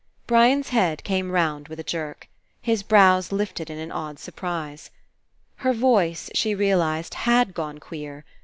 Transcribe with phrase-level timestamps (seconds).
[0.25, 2.27] Brian's head came round with a jerk.
[2.59, 4.89] His brows lifted In an odd surprise.
[5.57, 8.25] Her voice, she realized, had gone queer.